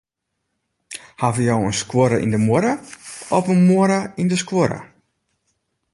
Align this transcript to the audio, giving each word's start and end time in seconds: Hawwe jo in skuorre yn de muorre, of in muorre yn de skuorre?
Hawwe 1.23 1.43
jo 1.49 1.57
in 1.67 1.75
skuorre 1.81 2.17
yn 2.25 2.33
de 2.35 2.39
muorre, 2.45 2.73
of 3.37 3.45
in 3.53 3.61
muorre 3.69 3.99
yn 4.21 4.29
de 4.31 4.37
skuorre? 4.43 4.79